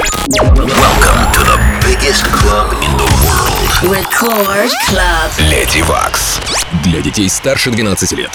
Welcome 0.00 1.30
to 1.32 1.40
the 1.40 1.58
biggest 1.84 2.24
club 2.24 2.72
in 2.82 2.96
the 2.96 3.04
world. 3.26 3.94
Record 3.94 4.70
Club. 4.88 5.30
Леди 5.38 5.82
Вакс. 5.82 6.40
Для 6.84 7.02
детей 7.02 7.28
старше 7.28 7.70
12 7.70 8.12
лет. 8.12 8.30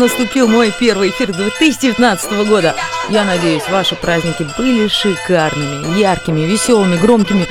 Наступил 0.00 0.48
мой 0.48 0.72
первый 0.76 1.10
эфир 1.10 1.30
2019 1.30 2.46
года. 2.48 2.74
Я 3.10 3.24
надеюсь, 3.24 3.68
ваши 3.68 3.94
праздники 3.94 4.46
были 4.56 4.88
шикарными, 4.88 5.98
яркими, 5.98 6.40
веселыми, 6.40 6.96
громкими 6.96 7.46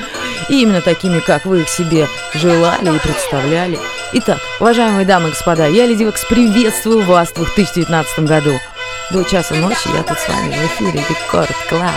и 0.48 0.62
именно 0.62 0.80
такими, 0.80 1.20
как 1.20 1.44
вы 1.44 1.62
их 1.62 1.68
себе 1.68 2.08
желали 2.34 2.96
и 2.96 2.98
представляли. 2.98 3.78
Итак, 4.14 4.38
уважаемые 4.58 5.06
дамы 5.06 5.28
и 5.28 5.30
господа, 5.30 5.66
я, 5.66 5.86
Lady 5.86 6.02
Waks, 6.02 6.24
приветствую 6.24 7.02
вас 7.02 7.30
в 7.30 7.34
2019 7.34 8.20
году. 8.20 8.58
До 9.12 9.22
часа 9.22 9.54
ночи 9.54 9.88
я 9.94 10.02
тут 10.02 10.18
с 10.18 10.28
вами 10.28 10.52
в 10.52 10.66
эфире 10.66 11.04
Record 11.08 11.56
Club. 11.68 11.94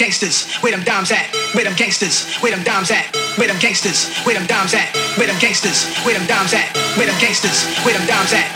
gangsters, 0.01 0.57
where 0.63 0.73
them 0.73 0.83
dimes 0.83 1.13
at, 1.13 1.27
where 1.55 1.65
them 1.65 1.75
gangsters, 1.77 2.37
where 2.41 2.53
them 2.53 2.65
dimes 2.65 2.91
at, 2.91 3.15
where 3.37 3.49
them 3.49 3.59
gangsters, 3.61 4.17
where 4.25 4.35
them 4.35 4.47
dimes 4.47 4.75
at, 4.75 4.89
where 5.19 5.27
them 5.27 5.39
gangsters, 5.39 5.85
where 6.05 6.19
them 6.19 6.27
dimes 6.27 6.55
at, 6.55 6.67
where 6.97 7.07
them 7.07 7.21
gangsters, 7.21 7.65
where 7.85 7.95
them 7.95 8.07
dimes 8.07 8.33
at, 8.33 8.50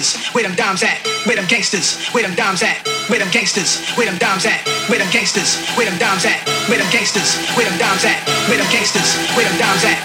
gangsters, 0.00 0.34
where 0.34 0.44
them 0.44 0.54
dimes 0.56 0.82
at, 0.82 0.98
where 1.26 1.36
them 1.36 1.46
gangsters, 1.46 2.08
where 2.12 2.22
them 2.22 2.34
dimes 2.34 2.62
at, 2.62 2.86
where 3.08 3.18
them 3.18 3.30
gangsters, 3.30 3.84
where 3.96 4.06
them 4.06 4.18
dimes 4.18 4.46
at, 4.46 4.66
where 4.88 4.98
them 4.98 5.10
gangsters, 5.12 5.58
where 5.76 5.84
them 5.84 5.98
dimes 5.98 6.24
at, 6.24 6.38
where 6.68 6.78
them 6.78 6.88
gangsters, 6.90 7.36
where 7.58 7.68
them 7.68 7.76
dimes 7.76 8.04
at, 8.04 8.28
where 8.48 8.58
them 8.58 8.70
gangsters, 8.70 9.16
where 9.36 9.44
them 9.44 9.58
dimes 9.58 9.84
at, 9.84 9.96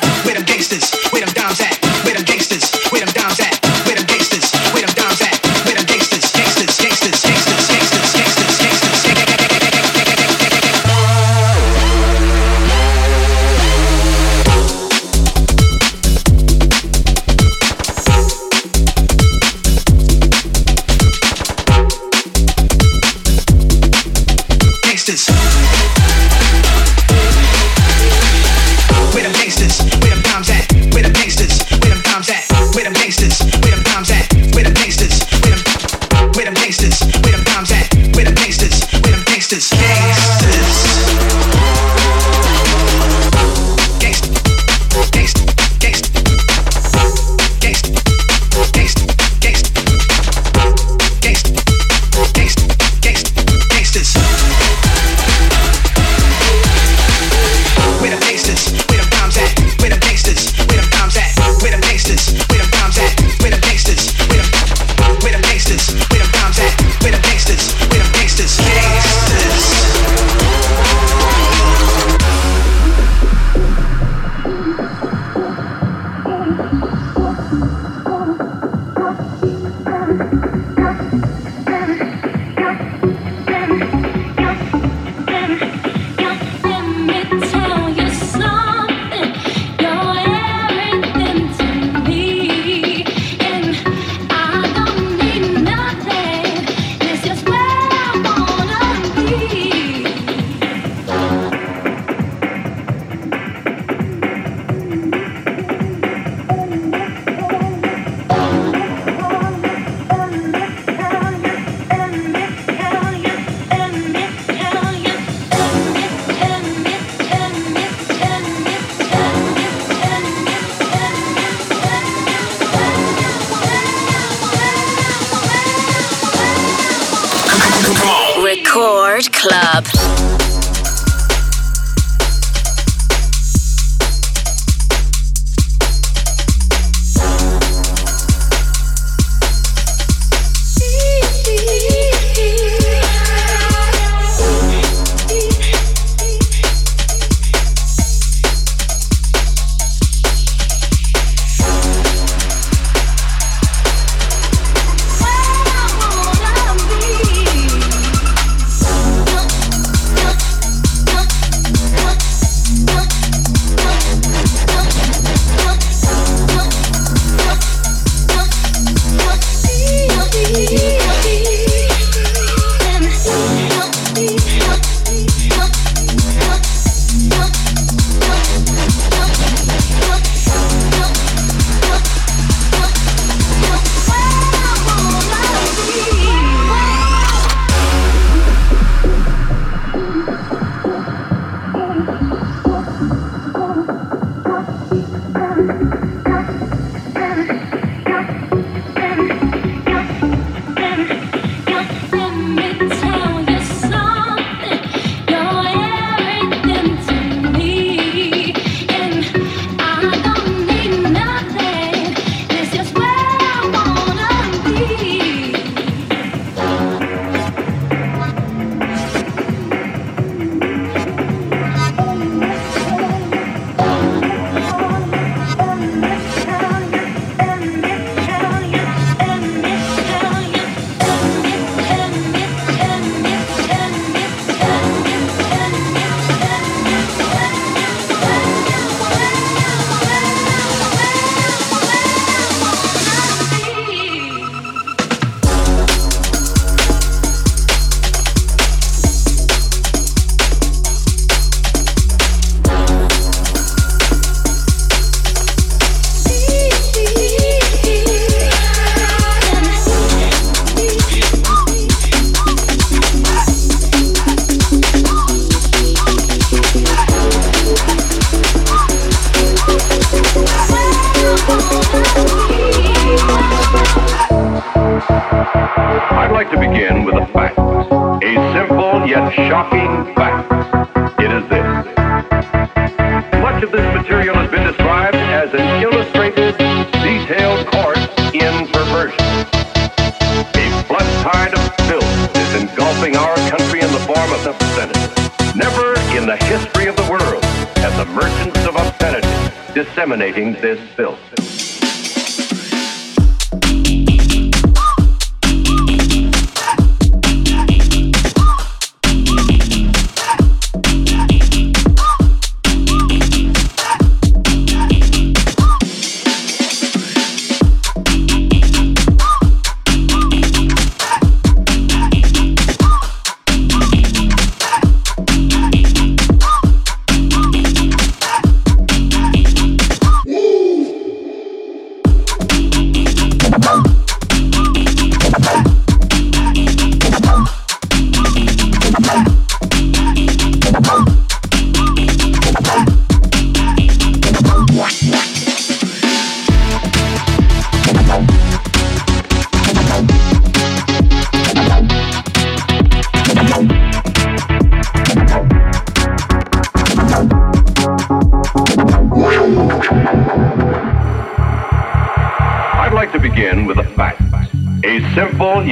where 1.13 1.25
them 1.25 1.74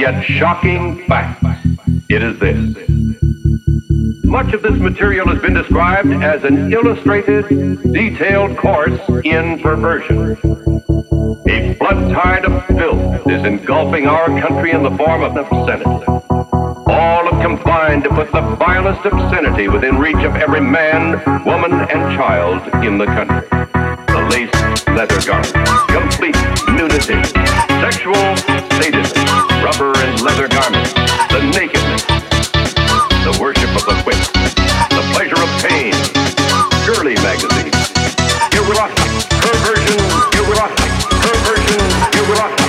yet 0.04 0.22
shocking 0.22 1.02
fact. 1.06 1.42
It 2.10 2.22
is 2.22 2.38
this. 2.38 2.58
Much 4.22 4.52
of 4.52 4.60
this 4.60 4.78
material 4.78 5.26
has 5.28 5.40
been 5.40 5.54
described 5.54 6.12
as 6.22 6.44
an 6.44 6.70
illustrated, 6.70 7.48
detailed 7.90 8.54
course 8.58 9.00
in 9.24 9.58
perversion. 9.60 10.32
A 11.48 11.74
flood 11.78 12.12
tide 12.12 12.44
of 12.44 12.66
filth 12.66 13.26
is 13.30 13.46
engulfing 13.46 14.06
our 14.06 14.26
country 14.42 14.72
in 14.72 14.82
the 14.82 14.90
form 14.90 15.22
of 15.22 15.36
obscenity. 15.36 16.04
All 16.86 17.24
have 17.32 17.40
combined 17.40 18.04
to 18.04 18.10
put 18.10 18.30
the 18.30 18.42
vilest 18.56 19.06
obscenity 19.06 19.68
within 19.68 19.96
reach 19.96 20.22
of 20.22 20.36
every 20.36 20.60
man, 20.60 21.12
woman, 21.46 21.72
and 21.72 22.14
child 22.14 22.60
in 22.84 22.98
the 22.98 23.06
country. 23.06 23.48
The 24.12 24.20
lace 24.28 24.52
leather 24.88 25.20
garment, 25.26 25.54
complete 25.88 26.36
nudity, 26.76 27.24
sexual 27.80 28.36
sadism, 28.76 29.13
and 30.54 30.62
garments, 30.62 30.92
the 31.30 31.40
nakedness, 31.58 32.02
the 33.24 33.38
worship 33.40 33.70
of 33.74 33.84
the 33.86 33.94
whip, 34.04 34.18
the 34.90 35.02
pleasure 35.12 35.40
of 35.40 35.48
pain, 35.62 35.94
girly 36.86 37.14
magazines, 37.22 37.74
erotic, 38.54 38.96
perversion, 39.40 39.98
erotic, 40.38 40.92
perversion, 41.22 41.80
erotic, 42.20 42.60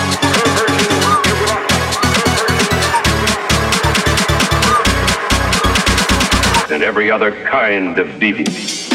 and 6.72 6.84
every 6.84 7.12
other 7.12 7.32
kind 7.46 8.00
of 8.00 8.08
deviance. 8.20 8.95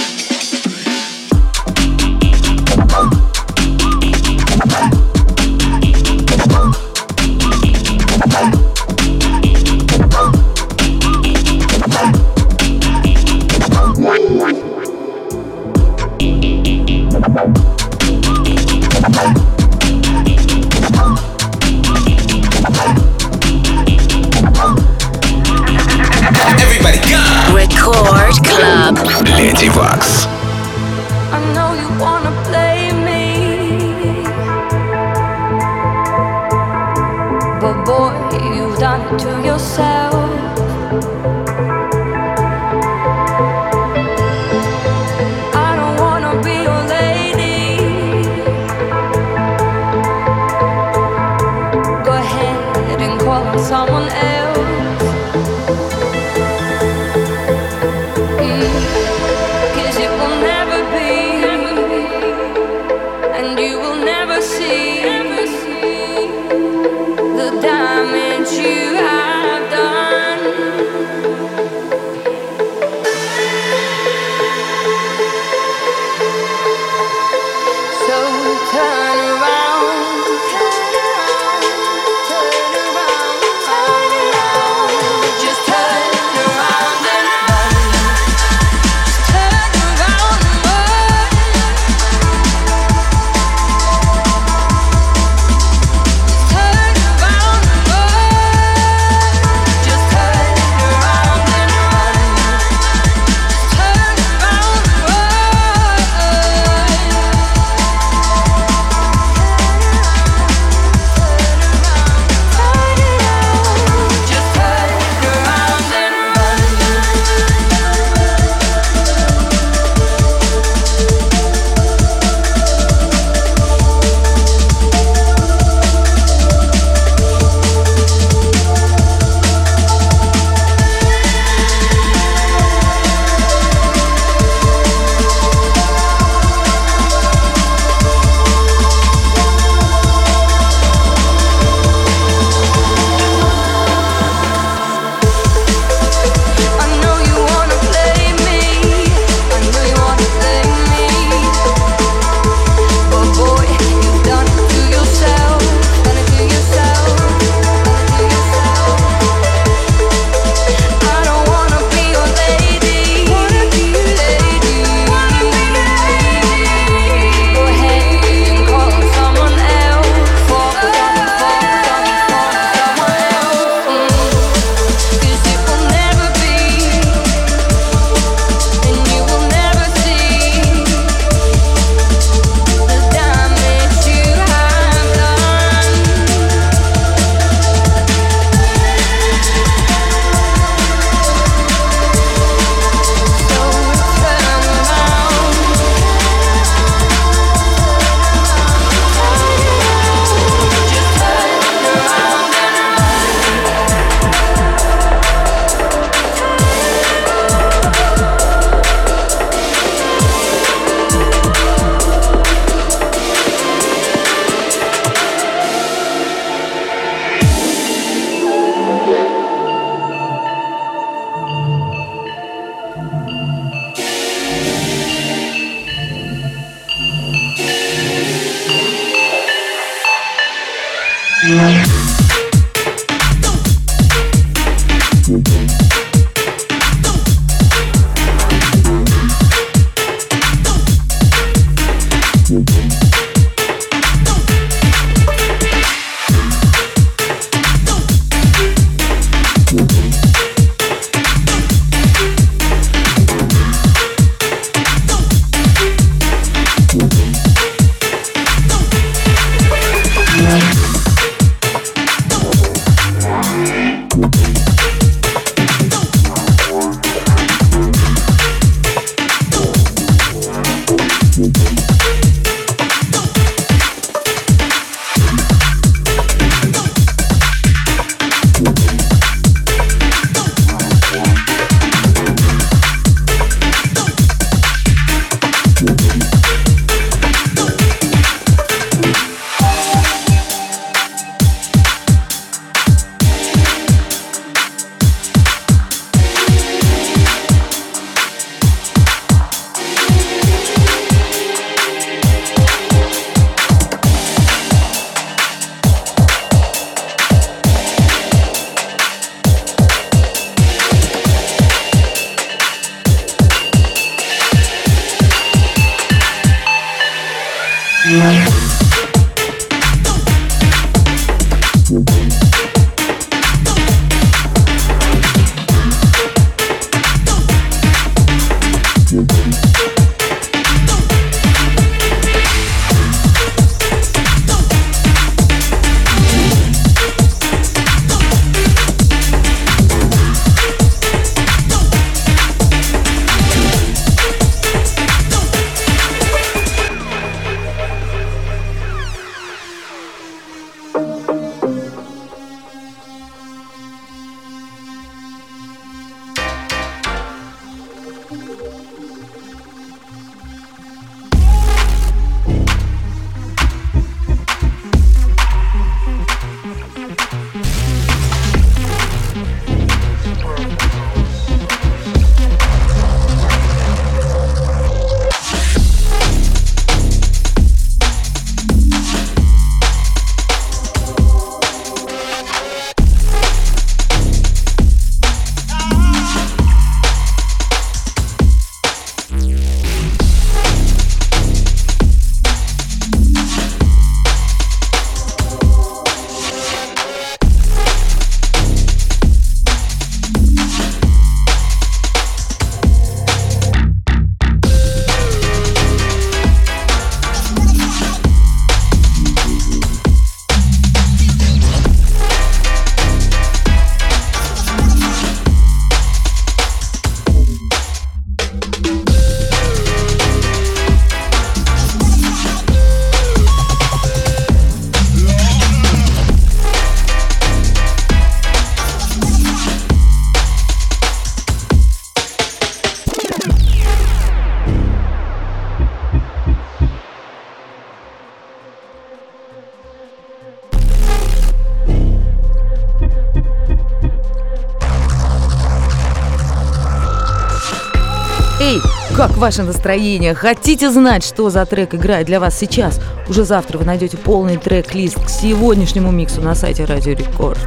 Как 449.21 449.37
ваше 449.37 449.65
настроение? 449.65 450.35
Хотите 450.35 450.91
знать, 450.91 451.23
что 451.23 451.50
за 451.50 451.67
трек 451.67 451.95
играет 451.95 452.26
для 452.26 452.41
вас 452.41 452.59
сейчас? 452.59 452.99
Уже 453.28 453.45
завтра 453.45 453.76
вы 453.76 453.85
найдете 453.85 454.17
полный 454.17 454.56
трек-лист 454.56 455.23
к 455.23 455.28
сегодняшнему 455.28 456.11
миксу 456.11 456.41
на 456.41 456.54
сайте 456.54 456.87
Радио 456.87 457.13
Рекорд. 457.13 457.59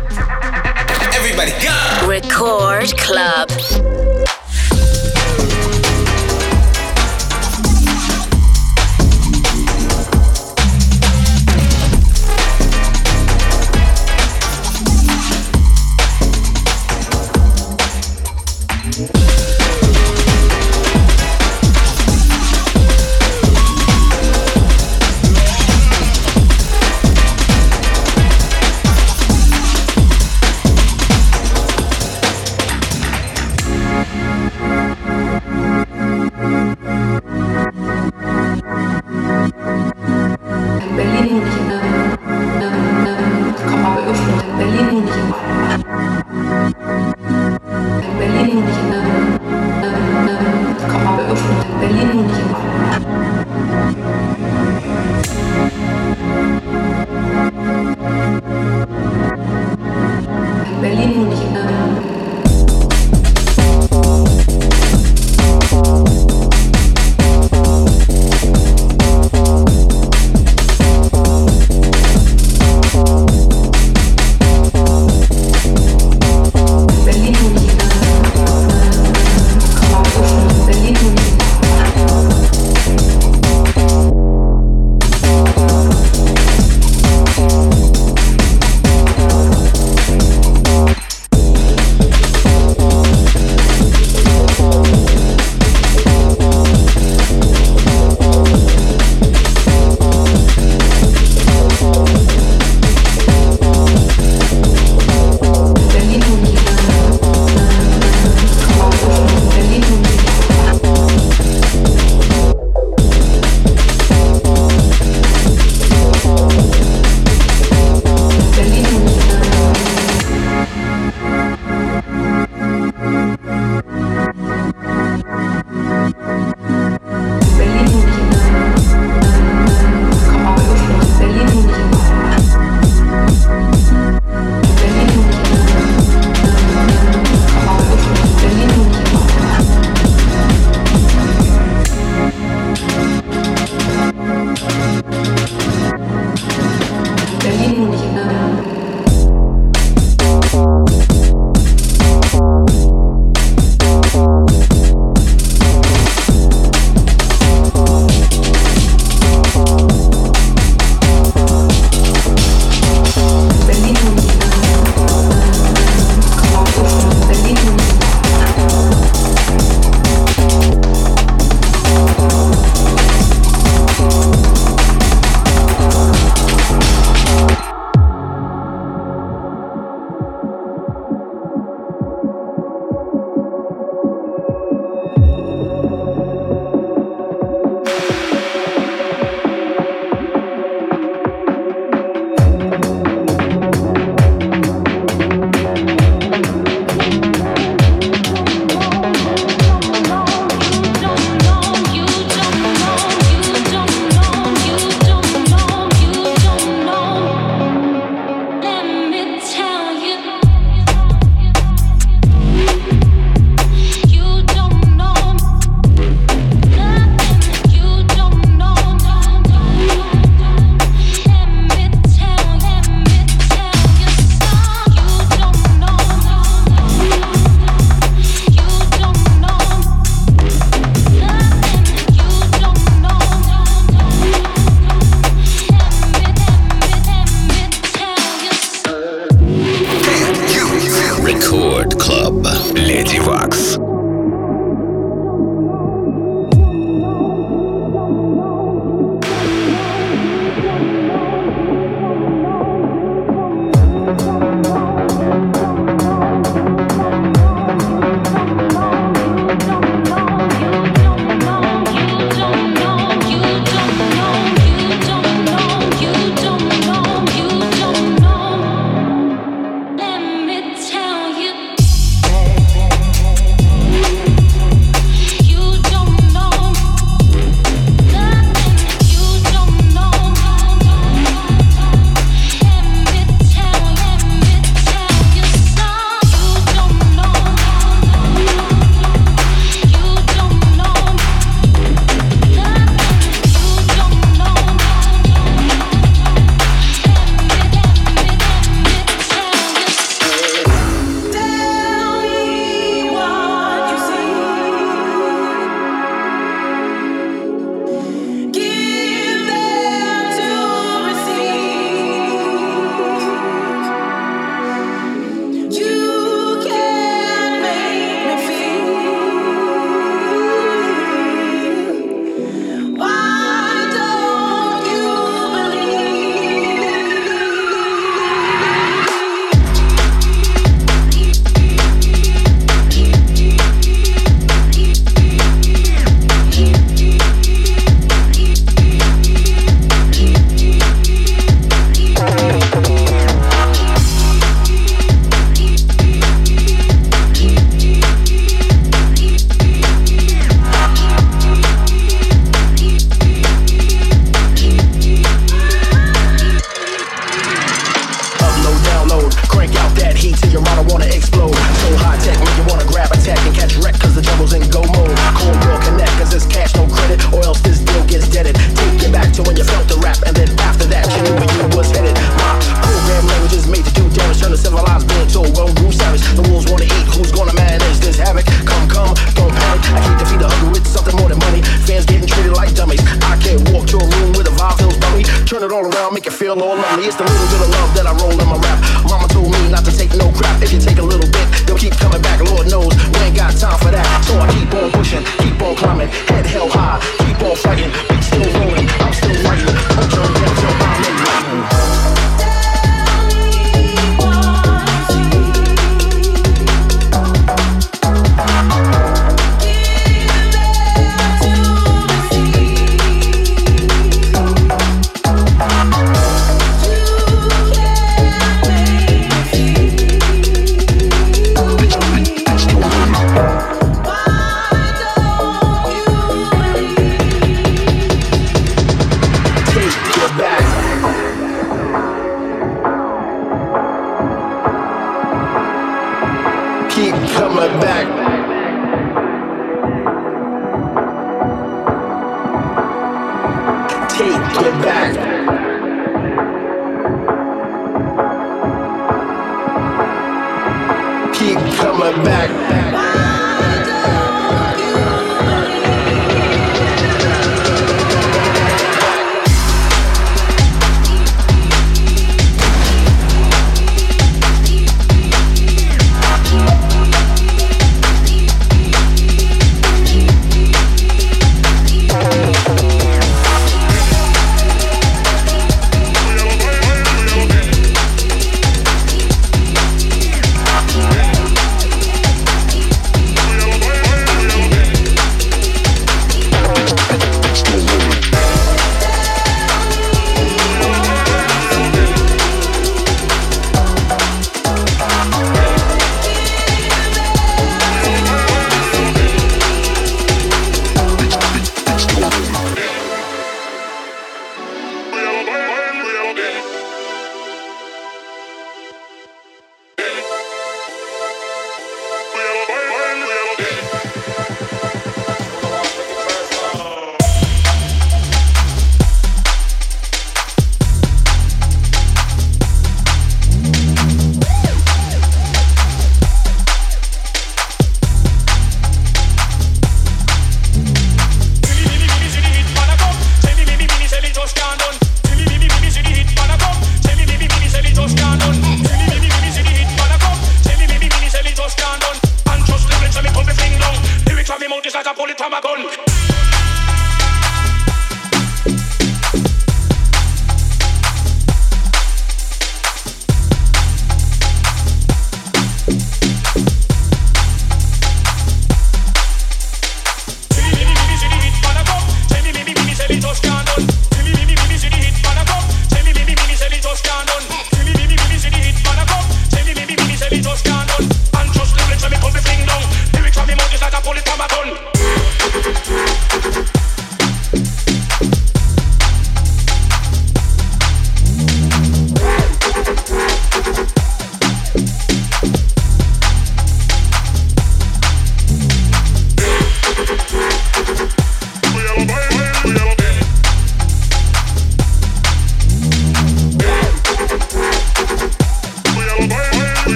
Record 2.08 2.96
Club. 2.96 4.13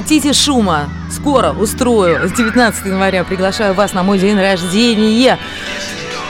хотите 0.00 0.32
шума? 0.32 0.88
Скоро 1.10 1.52
устрою. 1.52 2.26
С 2.26 2.32
19 2.32 2.86
января 2.86 3.22
приглашаю 3.22 3.74
вас 3.74 3.92
на 3.92 4.02
мой 4.02 4.18
день 4.18 4.40
рождения. 4.40 5.38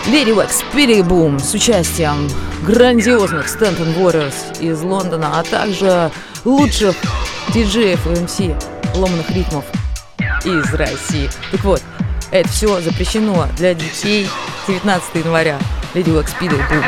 Леди 0.08 0.32
Уэкс 0.32 0.64
Boom 0.74 1.38
с 1.38 1.54
участием 1.54 2.28
грандиозных 2.62 3.48
Стэнтон 3.48 3.90
Warriors 3.90 4.60
из 4.60 4.80
Лондона, 4.82 5.38
а 5.38 5.44
также 5.44 6.10
лучших 6.44 6.96
диджеев 7.54 8.04
и 8.06 8.10
эм 8.10 8.24
МС 8.24 8.40
ломаных 8.96 9.30
ритмов 9.30 9.64
из 10.44 10.74
России. 10.74 11.30
Так 11.52 11.62
вот, 11.62 11.80
это 12.32 12.48
все 12.48 12.80
запрещено 12.80 13.46
для 13.56 13.74
детей 13.74 14.28
19 14.66 15.14
января. 15.14 15.58
Lady 15.94 16.12
Вакс 16.12 16.32
Пидл 16.40 16.56
Бум. 16.56 16.84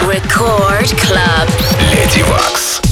Record 0.00 0.94
Club. 0.94 1.50
Леди 1.92 2.22
Вакс. 2.22 2.91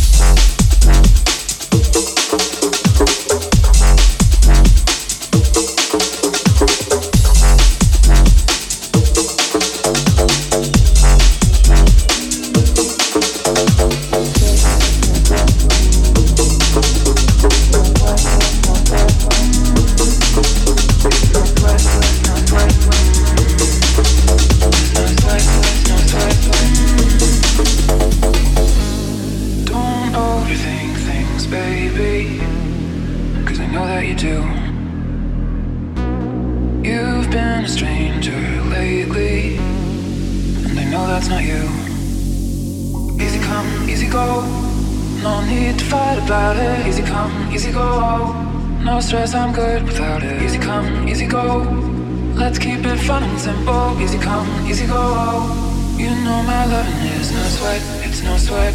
sweat. 58.60 58.74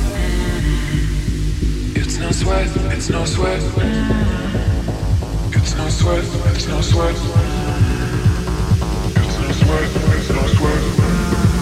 It's 1.96 2.18
no 2.18 2.32
sweat, 2.32 2.68
it's 2.94 3.10
no 3.10 3.26
sweat. 3.26 3.62
It's 5.54 5.76
no 5.76 5.90
sweat, 5.90 6.24
it's 6.56 6.68
no 6.68 6.82
sweat. 6.82 7.16
It's 9.16 9.38
no 9.40 9.52
sweat, 9.52 9.90
it's 10.18 10.30
no 10.30 10.48
sweat. 10.48 11.55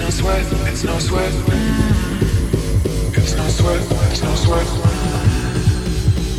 no 0.00 0.08
sweat, 0.08 0.46
it's 0.66 0.82
no 0.84 0.98
sweat. 0.98 1.32
It's 3.16 3.36
no 3.36 3.48
sweat, 3.48 3.82
it's 4.10 4.22
no 4.22 4.34
sweat. 4.34 4.66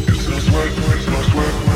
It's 0.08 0.28
no 0.28 0.40
sweat, 0.40 0.98
it's 0.98 1.08
no 1.08 1.22
sweat. 1.22 1.71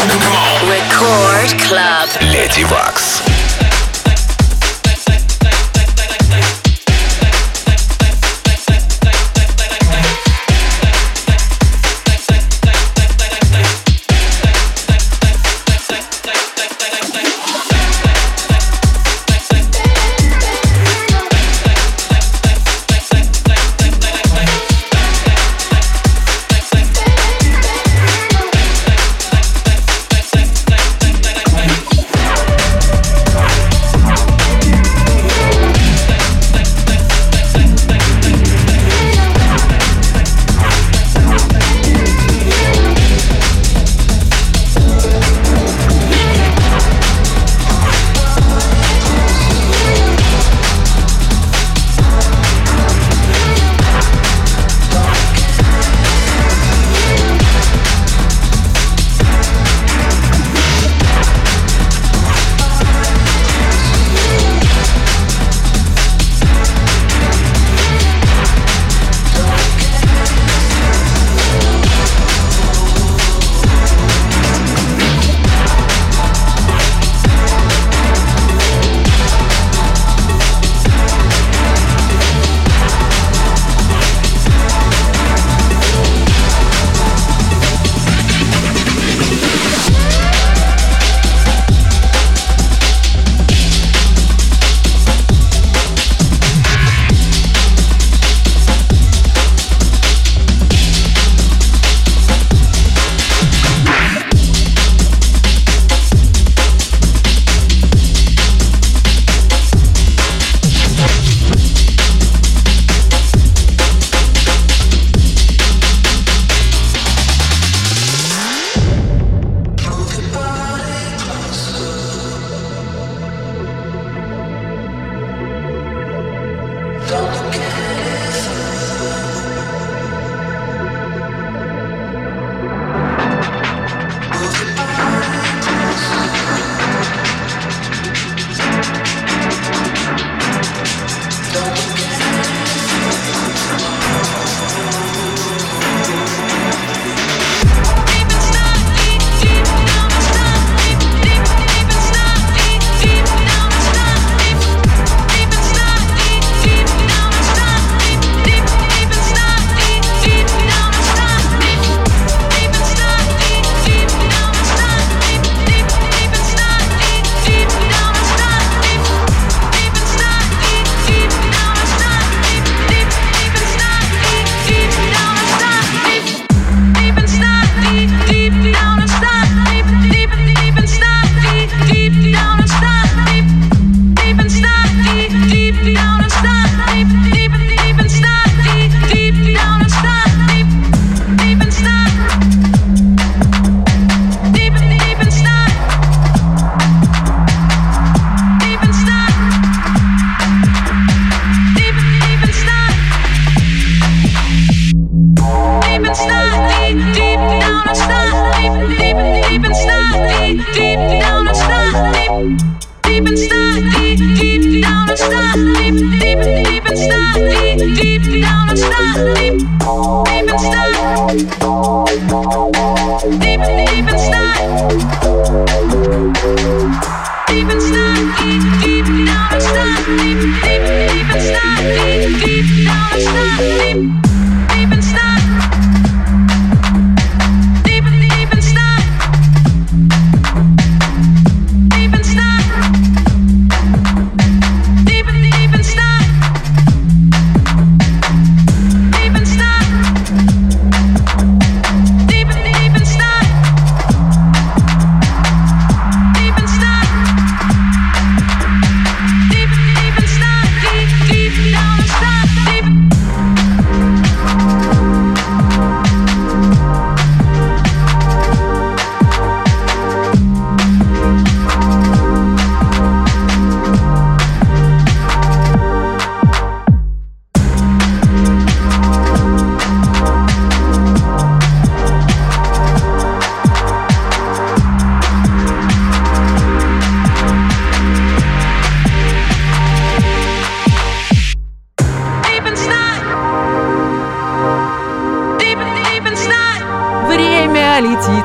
Record 0.00 1.52
Club. 1.68 2.08
Леди 2.22 2.64
Вакс. 2.64 3.29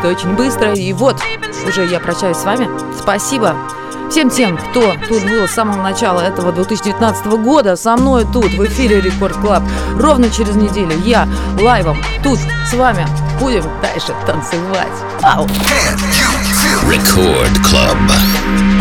Это 0.07 0.19
очень 0.19 0.37
быстро. 0.37 0.73
И 0.73 0.93
вот, 0.93 1.21
уже 1.67 1.87
я 1.87 2.01
прощаюсь 2.01 2.37
с 2.37 2.45
вами. 2.45 2.69
Спасибо 2.99 3.55
всем 4.11 4.31
тем, 4.31 4.57
кто 4.57 4.95
тут 5.09 5.25
был 5.25 5.49
с 5.49 5.53
самого 5.53 5.83
начала 5.83 6.21
этого 6.21 6.53
2019 6.53 7.27
года. 7.27 7.77
Со 7.77 7.97
мной 7.97 8.25
тут 8.33 8.53
в 8.53 8.65
эфире 8.67 9.01
Record 9.01 9.37
Club. 9.37 9.63
Ровно 9.99 10.31
через 10.31 10.55
неделю 10.55 10.97
я 11.05 11.29
live 11.61 11.86
ом 11.86 11.99
тут 12.23 12.39
с 12.71 12.75
вами 12.75 13.07
будем 13.41 13.65
дальше 13.83 14.15
танцевать. 14.27 14.87
Ау! 15.23 15.47
Record 16.89 17.55
Club. 17.65 18.76